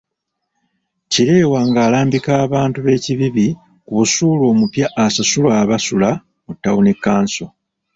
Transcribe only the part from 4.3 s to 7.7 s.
omupya asasulwa abasula mu Town Council.